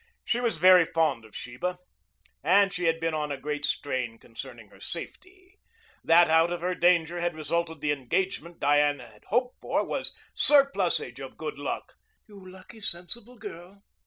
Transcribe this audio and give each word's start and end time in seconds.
She 0.25 0.39
was 0.39 0.57
very 0.57 0.85
fond 0.87 1.25
of 1.25 1.35
Sheba, 1.35 1.77
and 2.43 2.73
she 2.73 2.85
had 2.85 2.99
been 2.99 3.13
on 3.13 3.31
a 3.31 3.37
great 3.37 3.65
strain 3.65 4.17
concerning 4.17 4.69
her 4.69 4.79
safety. 4.79 5.59
That 6.03 6.27
out 6.27 6.51
of 6.51 6.61
her 6.61 6.73
danger 6.73 7.21
had 7.21 7.35
resulted 7.35 7.81
the 7.81 7.91
engagement 7.91 8.59
Diane 8.59 8.97
had 8.97 9.25
hoped 9.25 9.61
for 9.61 9.85
was 9.85 10.15
surplusage 10.33 11.19
of 11.19 11.37
good 11.37 11.59
luck. 11.59 11.97
"You 12.25 12.43
lucky, 12.49 12.81
sensible 12.81 13.37
girl." 13.37 13.83